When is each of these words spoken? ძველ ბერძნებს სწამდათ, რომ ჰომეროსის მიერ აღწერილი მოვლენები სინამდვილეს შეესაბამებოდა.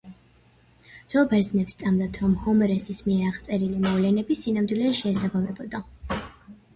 ძველ 1.13 1.25
ბერძნებს 1.33 1.75
სწამდათ, 1.75 2.17
რომ 2.23 2.33
ჰომეროსის 2.45 3.01
მიერ 3.09 3.27
აღწერილი 3.33 3.81
მოვლენები 3.83 4.39
სინამდვილეს 4.39 4.97
შეესაბამებოდა. 5.05 5.83